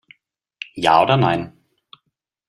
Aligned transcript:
Ja 0.73 0.99
oder 1.03 1.15
nein? 1.15 1.53